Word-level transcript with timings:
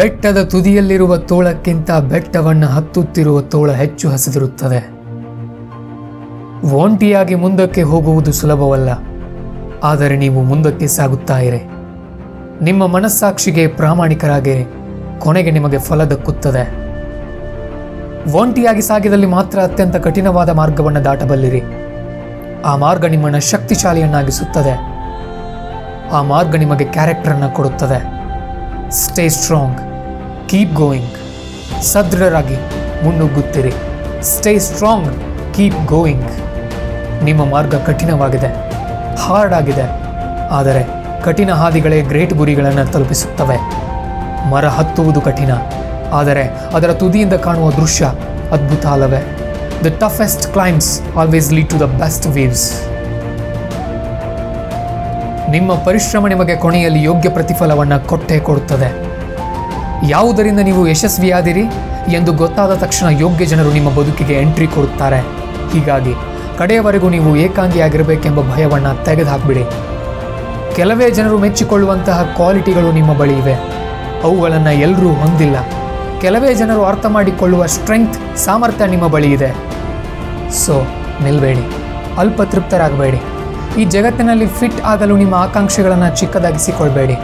ಬೆಟ್ಟದ 0.00 0.42
ತುದಿಯಲ್ಲಿರುವ 0.42 1.16
ತೋಳಕ್ಕಿಂತ 1.16 1.90
ಬೆಟ್ಟವನ್ನು 1.90 2.66
ಹತ್ತುತ್ತಿರುವ 2.66 3.40
ತೋಳ 3.40 3.72
ಹೆಚ್ಚು 3.72 4.08
ಹಸಿದಿರುತ್ತದೆ. 4.08 4.78
ಒಂಟಿಯಾಗಿ 6.74 7.34
ಮುಂದಕ್ಕೆ 7.34 7.82
ಹೋಗುವುದು 7.82 8.32
ಸುಲಭವಲ್ಲ. 8.32 8.90
ಆದರೆ 9.82 10.16
ನೀವು 10.16 10.42
ಮುಂದಕ್ಕೆ 10.42 10.86
ಸಾಗುತ್ತಾ 10.86 11.38
ಇರಿ 11.38 11.60
ನಿಮ್ಮ 12.64 12.86
ಮನಸ್ಸಾಕ್ಷಿಗೆ 12.86 13.66
ಪ್ರಾಮಾಣಿಕರಾಗಿರಿ 13.66 14.64
ಕೊನೆಗೆ 15.18 15.50
ನಿಮಗೆ 15.50 15.78
ಫಲ 15.78 16.04
ದಕ್ಕುತ್ತದೆ. 16.04 16.64
ಒಂಟಿಯಾಗಿ 18.32 18.80
ಸಾಗಿದಲ್ಲಿ 18.80 19.26
ಮಾತ್ರ 19.26 19.58
ಅತ್ಯಂತ 19.58 19.96
ಕಠಿಣವಾದ 19.96 20.48
ಮಾರ್ಗವನ್ನು 20.48 21.04
ದಾಟಬಲ್ಲಿರಿ. 21.04 21.62
ಆ 22.64 22.76
ಮಾರ್ಗ 22.76 23.04
ನಿಮ್ಮನ್ನು 23.04 23.40
ಶಕ್ತಿಶಾಲಿಯನ್ನಾಗಿಸುತ್ತದೆ. 23.40 24.74
ಆ 26.12 26.22
ಮಾರ್ಗ 26.22 26.56
ನಿಮಗೆ 26.56 26.84
ಕ್ಯಾರೆಕ್ಟರನ್ನು 26.84 27.54
ಕೊಡುತ್ತದೆ. 27.54 28.20
ಸ್ಟೇ 28.90 29.28
ಸ್ಟ್ರಾಂಗ್ 29.28 29.89
ಕೀಪ್ 30.50 30.74
ಗೋಯಿಂಗ್ 30.74 31.82
ಸದೃಢರಾಗಿ 31.82 32.54
ಮುನ್ನುಗ್ಗುತ್ತಿರಿ. 33.04 33.72
ಸ್ಟೇ 34.22 34.58
ಸ್ಟ್ರಾಂಗ್ 34.58 35.12
ಕೀಪ್ 35.54 35.86
ಗೋಯಿಂಗ್ 35.86 36.30
ನಿಮ್ಮ 37.24 37.44
ಮಾರ್ಗ 37.44 37.74
ಕಠಿಣವಾಗಿದೆ. 37.74 38.46
ಹಾರ್ಡ್ 39.16 39.54
ಆಗಿದೆ. 39.54 39.82
ಆದರೆ 40.50 40.88
ಕಠಿಣ 41.22 41.52
ಹಾದಿಗಳೇ 41.52 42.00
ಗ್ರೇಟ್ 42.00 42.34
ಗುರಿಗಳನ್ನು 42.34 42.92
ತಲುಪಿಸುತ್ತವೆ. 42.92 43.56
ಮರ 44.50 44.68
ಹತ್ತುವುದು 44.68 45.20
ಕಠಿಣ. 45.20 45.52
ಆದರೆ 46.12 46.42
ಅದರ 46.74 46.92
ತುದಿಯಿಂದ 46.92 47.32
ಕಾಣುವ 47.32 47.70
ದೃಶ್ಯ 47.70 48.04
ಅದ್ಭುತ 48.52 48.86
ಅಲ್ಲವೇ? 48.86 49.36
The 49.84 49.86
toughest 49.98 50.52
climbs 50.52 51.16
always 51.16 51.52
lead 51.52 51.70
to 51.70 51.80
the 51.80 51.82
best 51.82 52.26
waves 52.26 52.82
ನಿಮ್ಮ 55.50 55.74
ಪರಿಶ್ರಮ 55.74 56.26
ನಿಮಗೆ 56.26 56.56
ಕೊನೆಯಲ್ಲಿ 56.56 57.02
ಯೋಗ್ಯ 57.02 57.28
ಪ್ರತಿಫಲವನ್ನು 57.28 58.08
ಕೊಟ್ಟೇ 58.08 58.38
ಕೊಡುತ್ತದೆ. 58.38 59.09
ಯಾವುದರಿಂದ 60.08 60.60
ನೀವು 60.60 60.88
ಯಶಸ್ವಿಯಾದಿರಿ 60.88 61.62
ಎಂದು 62.12 62.32
ಗೊತ್ತಾದ 62.32 62.74
ತಕ್ಷಣ 62.74 63.06
ಯೋಗ್ಯ 63.06 63.44
ಜನರು 63.44 63.72
ನಿಮ್ಮ 63.72 63.90
ಬದುಕಿಗೆ 63.90 64.34
ಎಂಟ್ರಿ 64.34 64.66
ಕೊಡುತ್ತಾರೆ. 64.66 65.20
ಹೀಗಾಗಿ 65.72 66.14
ಕಡೆಯವರೆಗೂ 66.58 67.08
ನೀವು 67.08 67.36
ಏಕಾಂಗಿಯಾಗಿರಬೇಕೆಂಬ 67.36 68.40
ಭಯವನ್ನು 68.54 69.04
ತೆಗೆದುಹಾಕ್ಬಿಡಿ. 69.04 69.64
ಕೆಲವೇ 70.76 71.10
ಜನರು 71.10 71.38
ಮೆಚ್ಚಿಕೊಳ್ಳುವಂತಹ 71.38 72.22
ಕ್ವಾಲಿಟಿಗಳು 72.22 72.92
ನಿಮ್ಮ 72.92 73.14
ಬಳಿ 73.14 73.38
ಇವೆ. 73.38 73.54
ಅವುಗಳನ್ನು 74.22 74.70
ಎಲ್ಲರೂ 74.70 75.12
ಹೊಂದಿಲ್ಲ. 75.12 75.56
ಕೆಲವೇ 76.20 76.54
ಜನರು 76.54 76.84
ಅರ್ಥ 76.84 77.06
ಮಾಡಿಕೊಳ್ಳುವ 77.06 77.66
ಸ್ಟ್ರೆಂಗ್ತ್, 77.66 78.38
ಸಾಮರ್ಥ್ಯ 78.38 78.86
ನಿಮ್ಮ 78.86 79.06
ಬಳಿ 79.06 79.32
ಇದೆ. 79.32 79.50
ಸೊ, 80.50 80.82
ನಿಲ್ಬೇಡಿ. 81.24 81.66
ಅಲ್ಪತೃಪ್ತರಾಗಬೇಡಿ 82.18 83.20
ಈ 83.78 83.84
ಜಗತ್ತಿನಲ್ಲಿ 83.84 84.46
ಫಿಟ್ 84.46 84.80
ಆಗಲು 84.84 85.16
ನಿಮ್ಮ 85.16 85.34
ಆಕಾಂಕ್ಷೆಗಳನ್ನು 85.34 86.16
ಚಿಕ್ಕದಾಗಿಸಿಕೊಳ್ಬೇಡಿ. 86.16 87.14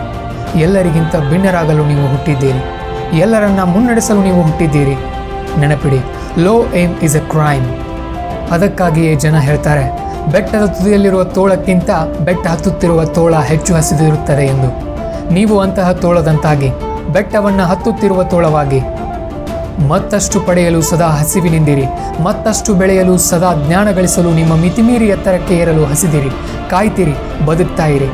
ಎಲ್ಲರಿಗಿಂತ 0.64 1.14
ಭಿನ್ನರಾಗಲು 1.30 1.84
ನೀವು 1.90 2.06
ಹುಟ್ಟಿದ್ದೀರಿ. 2.12 2.62
ಎಲ್ಲರನ್ನ 3.24 3.62
ಮುನ್ನಡೆಸಲು 3.74 4.22
ನೀವು 4.28 4.40
ಹುಟ್ಟಿದ್ದೀರಿ. 4.42 4.96
ನೆನಪಿಡಿ 5.60 6.00
low 6.44 6.54
aim 6.80 6.94
is 7.06 7.16
a 7.16 7.22
crime 7.32 7.68
ಅದಕ್ಕಾಗಿಯೇ 8.54 9.12
ಜನ 9.24 9.36
ಹೇಳ್ತಾರೆ, 9.46 9.84
ಬೆಟ್ಟದ 10.32 10.64
ತುದಿಯಲ್ಲಿರುವ 10.66 11.22
ತೋಳಕ್ಕಿಂತ 11.36 11.90
ಬೆಟ್ಟ 12.26 12.44
ಹತ್ತುತ್ತಿರುವ 12.46 13.00
ತೋಳ 13.16 13.34
ಹೆಚ್ಚು 13.50 13.72
ಹಸಿದಿರುತ್ತದೆ 13.74 14.44
ಎಂದು. 14.46 14.70
ನೀವು 15.36 15.54
ಅಂತಹ 15.60 15.88
ತೋಳದಂತಾಗಿ, 16.04 16.68
ಬೆಟ್ಟವನ್ನು 17.14 17.64
ಹತ್ತುತ್ತಿರುವ 17.70 18.22
ತೋಳವಾಗಿ. 18.32 18.80
ಮತ್ತಷ್ಟು 19.88 20.38
ಪಡೆಯಲು 20.40 20.82
ಸದಾ 20.82 21.08
ಹಸಿವಿನಿಂದಿರಿ, 21.20 21.86
ಮತ್ತಷ್ಟು 22.26 22.74
ಬೆಳೆಯಲು 22.74 23.14
ಸದಾ 23.30 23.50
ಜ್ಞಾನ 23.64 23.88
ಗಳಿಸಲು 23.90 24.30
ನಿಮ್ಮ 24.30 24.52
ಮಿತಿಮೀರಿ 24.62 25.08
ಎತ್ತರಕ್ಕೆ 25.08 25.54
ಏರಲು 25.54 25.84
ಹಸಿದಿರಿ, 25.84 26.30
ಕಾಯ್ತಿರಿ, 26.70 27.14
ಬದುಕ್ತಾ 27.46 27.86
ಇರಿ. 27.96 28.08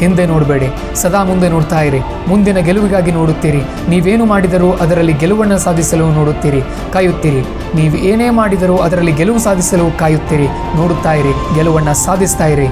ಹಿಂದೆ 0.00 0.26
ನೋಡಬೇಡಿ, 0.32 0.68
ಸದಾ 1.02 1.20
ಮುಂದೆ 1.30 1.48
ನೋಡ್ತಾ 1.54 1.80
ಇರಿ, 1.88 2.00
ಮುಂದಿನ 2.30 2.58
ಗೆಲುವಿಗಾಗಿ 2.68 3.14
ನೋಡುತ್ತೀರಿ. 3.18 3.62
ನೀವೇನು 3.92 4.26
ಮಾಡಿದರೂ 4.32 4.70
ಅದರಲ್ಲಿ 4.84 5.14
ಗೆಲುವನ್ನು 5.22 5.58
ಸಾಧಿಸಲು 5.66 6.08
ನೋಡುತ್ತೀರಿ, 6.18 6.62
ಕಾಯುತ್ತೀರಿ. 6.96 7.44
ನೀವು 7.78 7.96
ಏನೇ 8.10 8.30
ಮಾಡಿದರೂ 8.40 8.76
ಅದರಲ್ಲಿ 8.88 9.14
ಗೆಲುವು 9.22 9.40
ಸಾಧಿಸಲು 9.46 9.86
ಕಾಯುತ್ತೀರಿ, 10.02 10.50
ನೋಡುತ್ತಾ 10.80 11.14
ಇರಿ, 11.22 11.32
ಗೆಲುವನ್ನು 11.58 11.94
ಸಾಧಿಸ್ತಾ 12.06 12.48
ಇರಿ. 12.56 12.68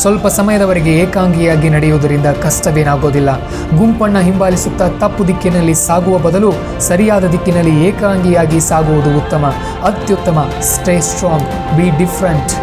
ಸ್ವಲ್ಪ 0.00 0.26
ಸಮಯದವರೆಗೆ 0.36 0.92
ಏಕಾಂಗಿಯಾಗಿ 1.00 1.68
ನಡೆಯುವುದರಿಂದ 1.74 2.28
ಕಷ್ಟವೇನಾಗೋದಿಲ್ಲ. 2.44 3.30
ಗುಂಪನ್ನು 3.78 4.20
ಹಿಂಬಾಲಿಸುತ್ತಾ 4.28 4.86
ತಪ್ಪು 5.02 5.22
ದಿಕ್ಕಿನಲ್ಲಿ 5.30 5.74
ಸಾಗುವ 5.86 6.16
ಬದಲು 6.26 6.50
ಸರಿಯಾದ 6.88 7.24
ದಿಕ್ಕಿನಲ್ಲಿ 7.34 7.74
ಏಕಾಂಗಿಯಾಗಿ 7.88 8.60
ಸಾಗುವುದು 8.70 9.12
ಉತ್ತಮ, 9.20 9.44
ಅತ್ಯುತ್ತಮ 9.90 10.38
stay 10.72 10.96
strong 11.08 11.48
be 11.78 11.86
different 12.00 12.54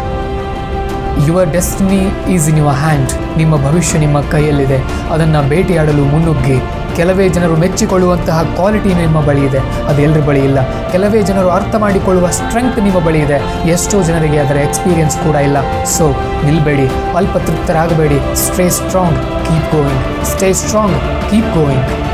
your 1.26 1.52
destiny 1.52 2.32
is 2.34 2.48
in 2.48 2.58
your 2.58 2.76
hand 2.76 3.12
ನಿಮ್ಮ 3.38 3.56
ಭವಿಷ್ಯ 3.56 3.98
ನಿಮ್ಮ 3.98 4.20
ಕೈಯಲ್ಲಿದೆ. 4.20 4.78
ಅದನ್ನು 5.12 5.48
ಭೇಟಿಯಾಡಲು 5.48 6.04
ಮುನ್ನುಗ್ಗಿ. 6.04 6.58
ಕೆಲವೇ 6.96 7.28
ಜನರು 7.28 7.56
ಮೆಚ್ಚಿಕೊಳ್ಳುವಂತಹ 7.56 8.42
ಕ್ವಾಲಿಟಿ 8.42 8.94
ನಿಮ್ಮ 8.94 9.20
ಬಳಿ 9.20 9.44
ಇದೆ. 9.44 9.58
ಅದು 9.58 10.02
ಎಲ್ಲರ 10.02 10.20
ಬಳಿ 10.20 10.44
ಇಲ್ಲ. 10.44 10.88
ಕೆಲವೇ 10.90 11.22
ಜನರು 11.22 11.50
ಅರ್ಥ 11.50 11.74
ಮಾಡಿಕೊಳ್ಳುವ 11.74 12.30
ಸ್ಟ್ರೆಂಗ್ತ್ 12.30 12.80
ನಿಮ್ಮ 12.80 12.98
ಬಳಿ 12.98 13.18
ಇದೆ. 13.18 13.68
ಎಷ್ಟೋ 13.68 14.02
ಜನರಿಗೆ 14.02 14.38
ಅದರ 14.38 14.56
ಎಕ್ಸ್ಪೀರಿಯನ್ಸ್ 14.56 15.16
ಕೂಡ 15.16 15.34
ಇಲ್ಲ. 15.34 15.84
ಸೊ 15.84 16.10
ನಿಲ್ಬೇಡಿ. 16.44 16.88
ಅಲ್ಪತೃಪ್ತರಾಗಬೇಡಿ. 17.16 18.36
Stay 18.36 18.68
strong 18.68 19.18
keep 19.18 19.72
going 19.72 20.26
stay 20.26 20.52
strong 20.52 20.96
keep 21.30 21.54
going 21.54 22.09